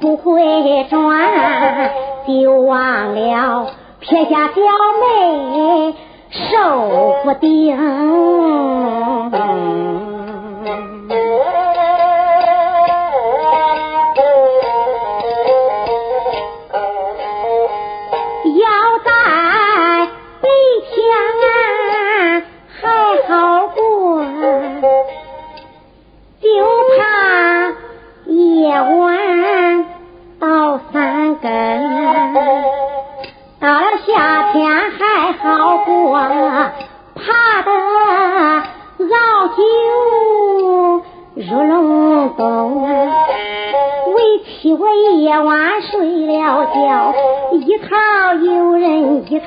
[0.00, 1.90] 不会转
[2.26, 4.54] 就忘了撇下娇
[5.00, 5.94] 妹
[6.30, 7.66] 手不定
[18.54, 19.10] 要在
[20.40, 20.48] 北
[20.90, 20.94] 天
[22.80, 22.80] 还
[23.28, 23.32] 好
[23.68, 23.78] 过
[26.40, 26.48] 就
[26.96, 27.00] 怕
[28.26, 29.31] 夜晚
[30.92, 31.50] 三更。
[33.60, 36.18] 到了夏天还好过，
[37.14, 37.70] 爬得
[38.98, 39.62] 熬酒
[41.34, 42.42] 入隆冬。
[44.14, 47.14] 为妻我夜晚睡了觉，
[47.52, 47.86] 一头
[48.44, 49.46] 有人一头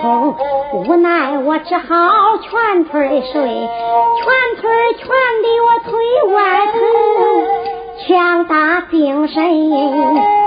[0.00, 0.34] 空，
[0.72, 4.22] 无奈我只好全村睡，全
[4.60, 4.62] 村
[4.96, 5.06] 全
[5.42, 5.90] 的我腿
[6.32, 6.78] 外疼，
[8.06, 10.39] 强打精神。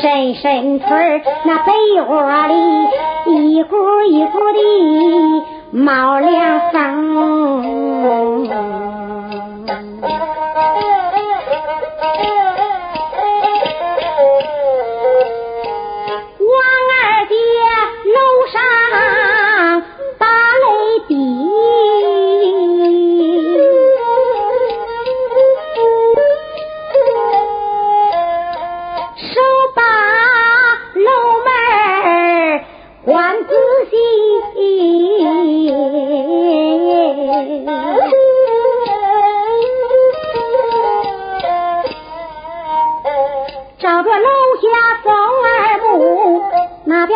[0.00, 2.54] 深深村那被窝里
[3.52, 3.76] 一股
[4.08, 4.58] 一股的
[5.72, 8.79] 冒凉风。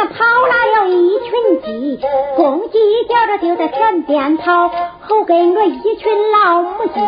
[0.06, 2.00] 跑来了一群鸡，
[2.36, 2.78] 公鸡
[3.08, 4.68] 叫着就在前边跑，
[5.00, 7.00] 后跟着一群老母鸡。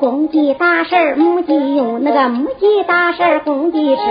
[0.00, 4.02] 公鸡打食母鸡用，那个母鸡打食公鸡吃。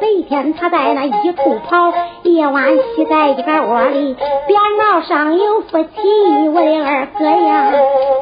[0.00, 1.92] 白天他在那一处跑，
[2.22, 4.14] 夜晚吸在一个窝里。
[4.46, 7.72] 边脑上有福气，我的二哥呀，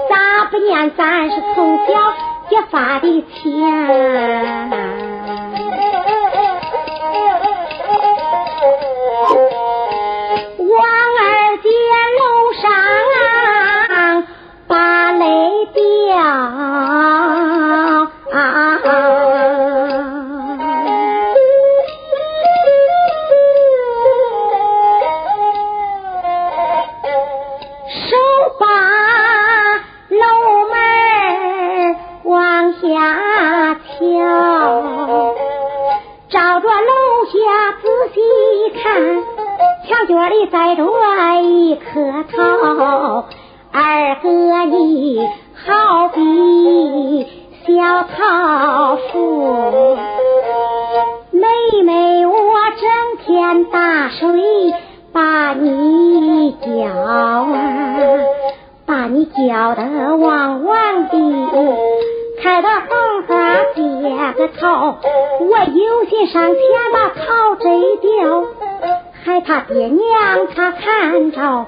[0.08, 1.92] 咋不念咱是从小
[2.48, 3.62] 结发的亲
[53.54, 54.74] 大水
[55.12, 57.46] 把你浇啊，
[58.86, 61.12] 把你浇得汪汪的。
[62.40, 63.82] 开到红花结
[64.34, 64.98] 个草，
[65.40, 66.60] 我有心上前
[66.92, 67.68] 把草摘
[68.00, 68.44] 掉，
[69.24, 71.66] 害怕爹娘他看着。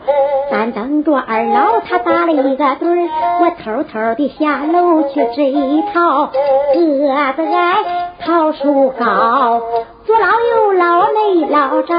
[0.50, 3.08] 咱等着二老他打了一个盹儿，
[3.40, 5.50] 我偷偷的下楼去摘
[5.92, 9.62] 桃，个子矮，桃树高。
[10.10, 11.94] 左捞右捞没捞着，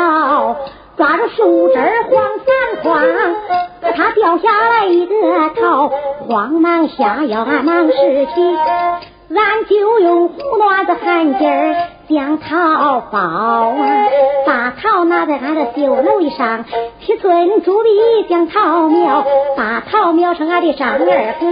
[0.98, 1.76] 抓着树枝
[2.10, 3.02] 晃三晃，
[3.96, 5.16] 他掉下来一个
[5.52, 5.90] 头，
[6.28, 8.58] 慌忙下腰俺忙拾起，
[9.34, 11.74] 俺就用胡乱子喊劲儿。
[12.14, 13.74] 将桃包啊，
[14.46, 16.66] 把桃拿在俺的绣楼上，
[17.00, 17.90] 七寸竹笔
[18.30, 19.26] 将桃描，
[19.56, 21.46] 把桃描成俺的张二哥，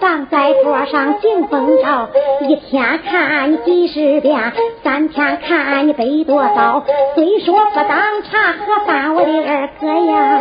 [0.00, 2.08] 放在桌上敬风招。
[2.40, 4.52] 一天看你几十遍，
[4.82, 6.84] 三天看你背多少。
[7.14, 10.40] 虽说不当茶喝饭，我的二哥呀，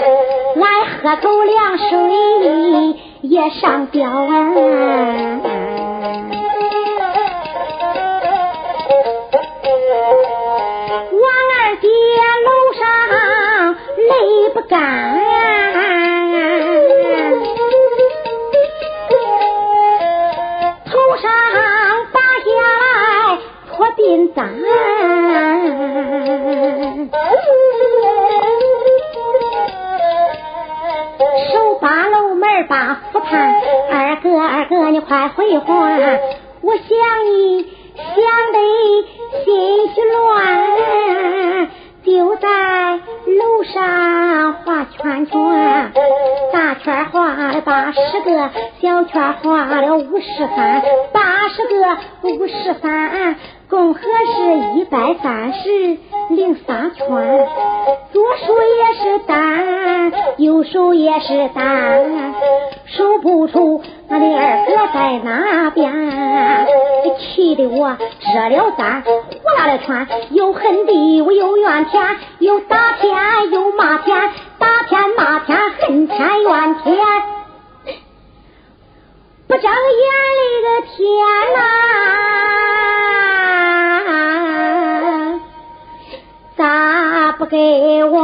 [0.55, 0.67] 来
[1.03, 5.88] 喝口凉水也上吊啊。
[43.73, 45.91] 上画圈圈，
[46.51, 48.49] 大圈画了八十个，
[48.81, 50.81] 小圈画了五十三，
[51.13, 53.35] 八十个五十三，
[53.69, 55.97] 共合是一百三十
[56.29, 57.05] 零三圈。
[58.11, 62.33] 左数也是单，右数也是单，
[62.85, 65.93] 数不出俺的二哥在哪边。
[67.19, 69.11] 气得我折了簪，胡
[69.57, 76.97] 拉了圈，又恨地我又怨天，又打天又骂天，打天骂天恨天怨天，
[79.47, 79.77] 不长眼
[80.37, 80.97] 里的天
[81.55, 81.57] 呐，
[86.57, 88.18] 咋不给我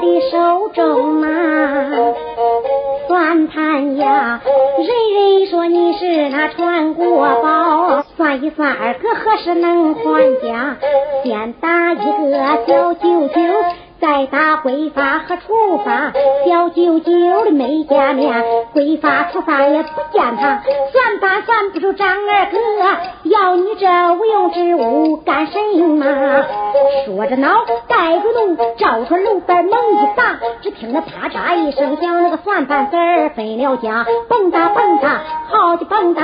[0.00, 1.90] 的手中啊。
[3.08, 4.40] 算盘呀，
[4.78, 10.02] 人人说你是那传国宝，算一算二哥何时能还
[10.42, 10.76] 家？
[11.24, 13.00] 先打一个小九九。
[14.00, 16.12] 再打归发和厨发，
[16.46, 17.12] 小舅舅
[17.44, 18.42] 的没见面，
[18.72, 22.56] 归发厨发也不见他，算盘算不出张二哥，
[23.24, 26.06] 要你这无用之物干什么？
[27.04, 36.22] 说着恼，带着怒，照着楼板猛一砸，只听那啪嚓一声响，那个算盘子儿飞了家，蹦哒蹦哒，好的蹦哒。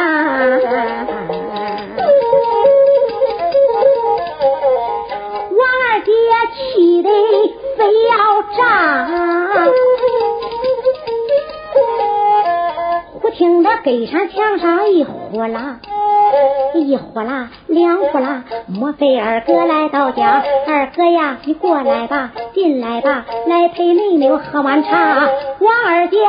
[13.21, 15.81] 忽听得隔山墙上一呼啦，
[16.75, 20.45] 一呼啦，两呼啦，莫非二哥来到家？
[20.67, 25.29] 二哥呀，你过来吧，进来吧，来陪妹妹我喝碗茶。
[25.61, 26.21] 王二爹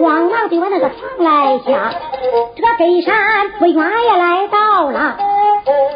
[0.00, 1.92] 慌忙的往那个床来下，
[2.56, 3.14] 这个北山
[3.58, 5.16] 不远也来到了。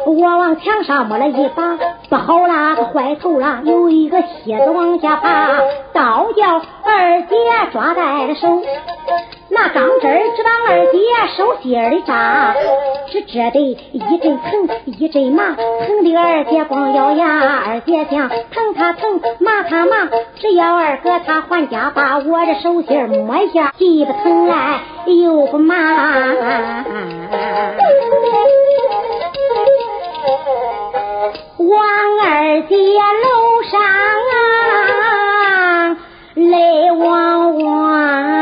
[0.05, 1.77] 我往墙上摸了一把，
[2.09, 5.47] 不好啦，坏透啦，有一个蝎子往下爬，
[5.93, 7.35] 倒叫二姐
[7.71, 8.61] 抓在了手，
[9.55, 10.97] 那钢针直往二姐
[11.37, 12.53] 手心里扎，
[13.07, 13.59] 只觉得
[13.93, 25.75] 一阵疼一阵麻，疼的二姐光咬牙，二姐想疼他疼，骂他骂，只要二哥他还家，把我的手心摸一下，既不疼来又不麻。
[31.57, 31.79] 王
[32.25, 33.81] 二姐楼上
[35.41, 35.97] 啊，
[36.35, 38.34] 泪汪汪。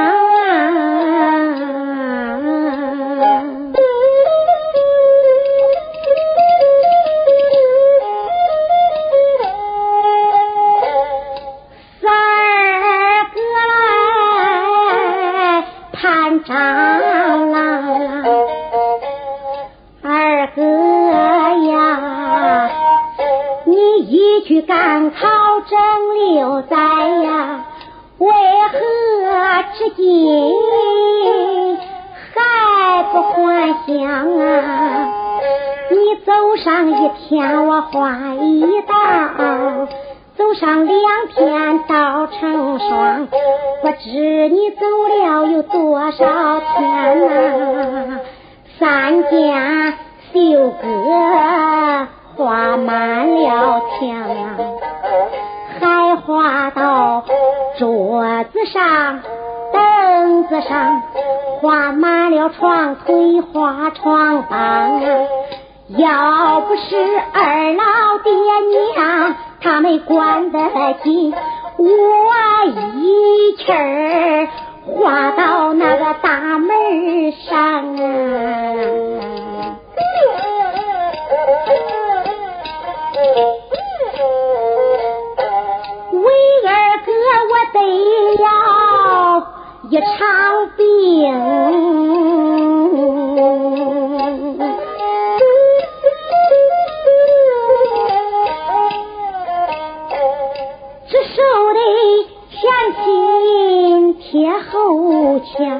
[34.40, 35.10] 啊？
[35.90, 36.32] 你走
[36.64, 39.88] 上一天我画一道，
[40.36, 40.98] 走上两
[41.36, 48.20] 天道成双，不知你走了有多少天呐？
[48.80, 49.94] 三间
[50.34, 50.78] 绣阁
[52.36, 54.08] 画满了墙，
[55.80, 57.24] 还画到
[57.78, 59.20] 桌子上、
[59.72, 61.04] 凳子上，
[61.64, 65.02] 画满了床腿、画床板。
[65.88, 66.82] 要不是
[67.32, 68.34] 二老爹
[68.94, 70.60] 娘他们管得
[71.06, 71.34] 紧，
[71.78, 71.86] 我
[72.98, 74.50] 一气儿
[74.88, 79.53] 画到那个大门上啊！
[89.94, 90.06] 一场
[90.76, 90.84] 病。
[104.32, 105.80] 贴后墙，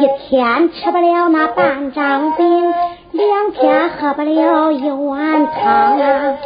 [0.00, 2.74] 一天吃不了那半张饼，
[3.12, 6.36] 两天喝不了一碗汤啊！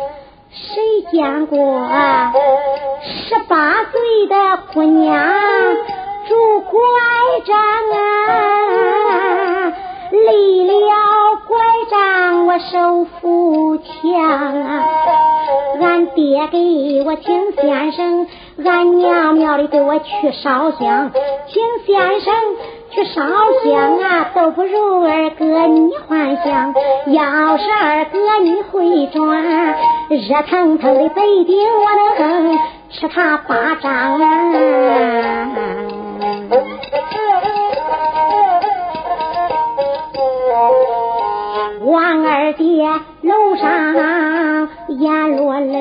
[0.50, 1.58] 谁见过
[3.00, 5.16] 十八岁的姑娘
[6.28, 6.70] 拄拐
[7.46, 7.56] 杖
[7.92, 9.72] 啊？
[10.10, 10.70] 离了
[11.46, 11.56] 拐
[11.90, 13.82] 杖我手扶墙
[14.62, 14.84] 啊！
[15.80, 18.26] 俺爹给我请先生。
[18.64, 21.12] 俺娘庙里给我去烧香，
[21.46, 22.34] 请先生
[22.90, 23.22] 去烧
[23.64, 26.74] 香啊，都不如二哥你还香。
[27.06, 29.76] 要是二哥你会转，
[30.10, 31.84] 热腾腾的北京我
[32.18, 32.58] 能
[32.90, 35.87] 吃他巴掌啊！
[41.84, 42.88] 王二爹
[43.22, 45.74] 楼上眼落泪。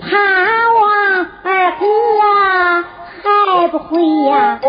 [0.00, 0.10] 盼
[0.74, 0.82] 望
[1.42, 1.84] 二哥
[3.22, 4.60] 还不回呀？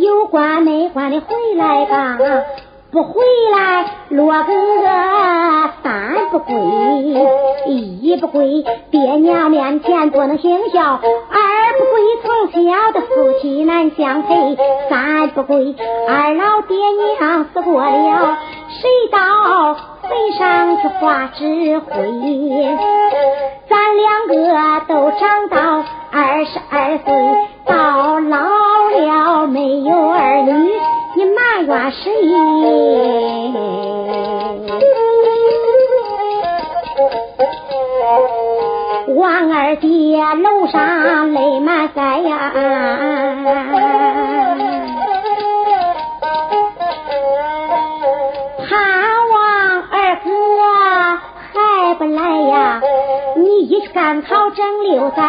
[0.00, 1.26] 有关没关的回
[1.56, 2.18] 来吧？
[2.92, 4.52] 不回来，落个
[6.38, 6.54] 不归，
[8.02, 10.98] 一不归，爹娘面前不能行孝；二
[11.78, 14.54] 不归，从小的夫妻难相配；
[14.90, 15.74] 三不归，
[16.06, 16.76] 二老爹
[17.18, 18.36] 娘死过了。
[18.68, 21.88] 谁到坟上去画纸灰？
[23.68, 24.34] 咱两个
[24.86, 27.14] 都长到二十二岁，
[27.64, 28.36] 到老
[28.90, 30.52] 了没有儿女，
[31.16, 32.12] 你埋怨谁？
[39.08, 42.52] 王二爹楼上泪满腮呀！
[48.68, 48.78] 盼
[49.30, 50.28] 望二哥
[51.52, 52.82] 还不来呀！
[53.36, 55.22] 你一去赶考整六载，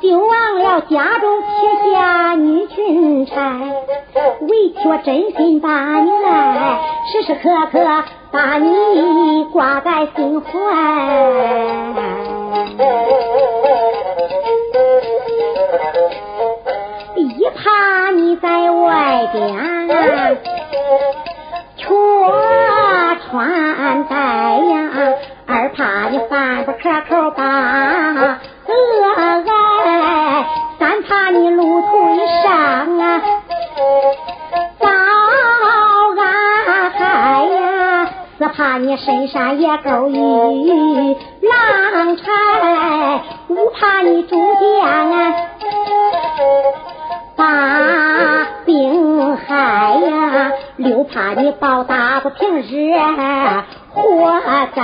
[0.00, 3.34] 就忘了家中撇下女裙钗，
[4.40, 6.78] 委屈我真心把你爱，
[7.12, 10.48] 时时刻刻把你挂在心怀，
[17.16, 19.38] 一怕你在外边
[21.76, 21.86] 缺
[23.30, 24.90] 穿戴呀。
[25.46, 26.78] 二怕你饭不可
[27.08, 28.74] 口把饿
[29.86, 30.46] 挨，
[30.78, 33.22] 三怕你路途上啊
[34.80, 34.88] 遭
[36.18, 36.98] 安害
[37.44, 41.16] 呀，四怕你身上也够雨
[43.04, 45.34] 豺，五怕你中将啊
[47.36, 52.94] 把病害呀，六怕你报答不平日。
[53.90, 54.40] 活
[54.74, 54.82] 该，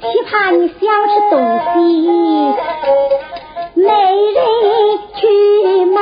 [0.00, 1.34] 七怕你想吃东
[1.74, 1.76] 西
[3.74, 4.40] 没人
[5.14, 5.20] 去
[5.86, 6.00] 买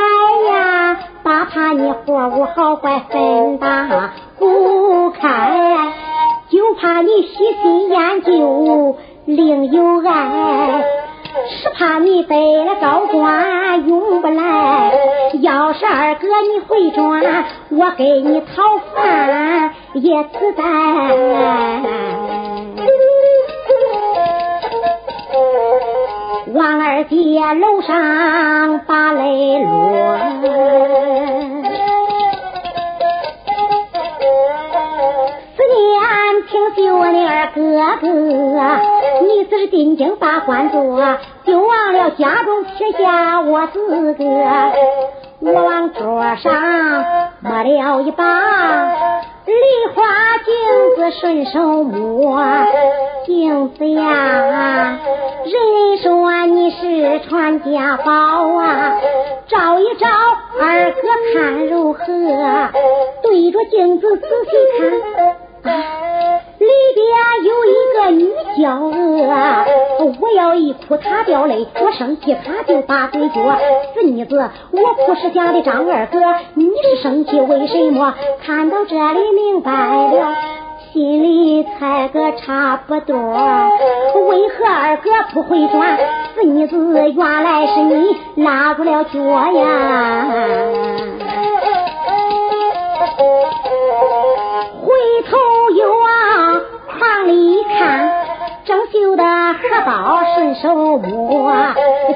[0.52, 5.18] 呀，八怕你货物好坏分打不开，
[6.50, 8.96] 九怕你喜新厌旧
[9.36, 10.82] 另有爱，
[11.48, 14.92] 是怕你得了高官用不来。
[15.40, 20.62] 要是二哥你会转，我给你讨饭也自在。
[26.52, 27.16] 王二姐
[27.54, 30.18] 楼上把泪落，
[35.56, 36.02] 思念，
[36.48, 37.60] 挺起我的二哥
[38.00, 38.89] 哥。
[39.50, 40.80] 这是进京把官做，
[41.44, 44.24] 就忘了家中撇下我自个。
[45.40, 47.04] 我往桌上
[47.40, 48.26] 摸了一把
[49.46, 49.54] 梨
[49.92, 50.02] 花
[50.44, 50.54] 镜
[50.96, 52.40] 子，顺手摸
[53.26, 54.98] 镜子呀。
[55.44, 59.00] 人说你是传家宝啊，
[59.48, 60.06] 照一照
[60.60, 61.00] 二哥
[61.34, 62.04] 看如何？
[63.22, 64.50] 对着镜子仔细
[65.62, 65.99] 看，啊
[68.62, 69.66] 个女娇娥。
[70.20, 73.56] 我要一哭他掉泪，我生气他就把嘴撅。
[73.94, 76.18] 死妮子，我不是家的，张二哥，
[76.54, 78.14] 你是生气为什么？
[78.44, 80.34] 看到这里明白了，
[80.92, 83.16] 心里猜个差不多。
[83.16, 85.98] 为何二哥不回转？
[86.34, 86.76] 死妮子，
[87.12, 89.20] 原来是你拉住了脚
[89.52, 90.26] 呀！
[98.70, 101.52] 生绣的荷包顺手摸，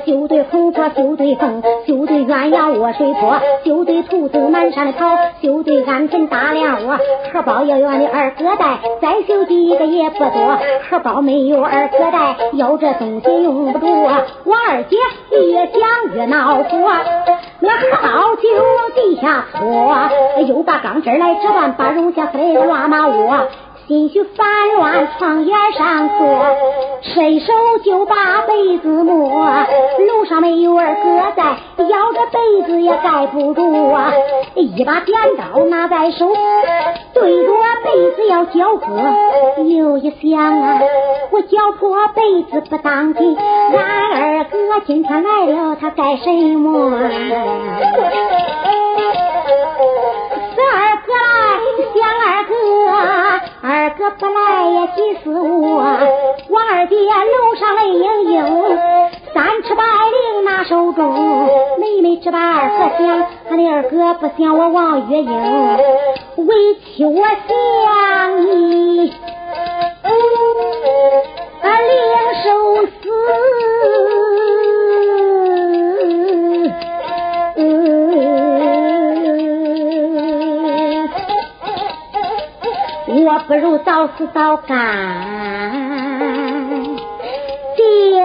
[0.07, 6.97] 绣对红火绣对凤，绣对鸳鸯卧水坡，绣对兔子满山的跑，绣对鹌鹑大梁窝。
[7.33, 10.59] 荷包要圆的二哥带，再绣几个也不多。
[10.89, 13.87] 荷包没有二哥带，要这东西用不着。
[14.45, 14.97] 我二姐
[15.33, 16.69] 越想越恼火，
[17.59, 23.49] 那荷包就往地下拖，又把钢针来折断，把绒下塞个乱麻窝。
[23.87, 26.47] 心绪烦乱，床沿上坐，
[27.03, 27.53] 伸手
[27.85, 28.14] 就把
[28.47, 29.44] 被子摸。
[30.09, 31.42] 楼上没有二哥在，
[31.85, 34.11] 要这被子也盖不住啊！
[34.55, 36.27] 一把剪刀拿在手，
[37.12, 37.53] 对着
[37.85, 38.87] 被子要绞割。
[39.64, 40.81] 又一想啊，
[41.31, 46.90] 我绞破被子不当紧，俺二哥今天来了，他干什么？
[54.05, 55.79] 二哥不来呀，急死我！
[55.79, 58.45] 我二姐楼上泪盈盈，
[59.33, 65.77] 三尺白绫拿手中，妹妹只把二哥想，俺的二哥不想我王月英，
[66.37, 69.11] 委屈我想你，
[84.05, 84.77] 不如早死早干，
[87.75, 88.21] 定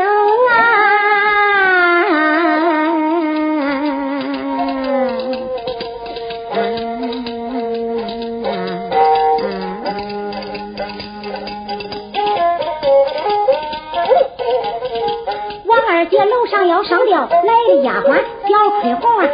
[15.66, 19.30] 王二姐楼上要上吊，来了丫鬟小翠红啊。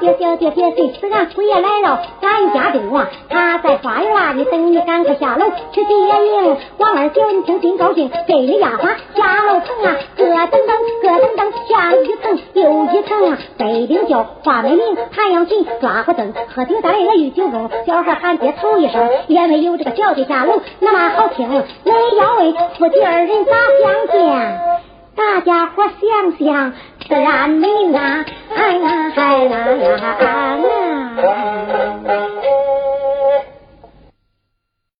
[0.00, 6.56] 爹爹，爹爹，别谁死俺鬼爷来了，咱家的啊他在花园里等你，赶快下楼去接应。
[6.78, 13.38] 王二姐，你听真高兴，给你丫鬟下楼层啊，咯噔噔，咯噔噔，下一层又一层啊。
[13.58, 21.48] 北领叫花美名，韩阳琴抓火灯，喝酒大来御酒中，小孩喊爹头一声，因为有这个叫的下楼那么好听。
[21.50, 24.60] 你要问夫妻二人咋相见？
[25.16, 26.72] 大家伙想想。
[27.08, 28.22] 自然没那
[28.54, 29.64] 哎呀哎呀
[30.58, 32.67] 呀。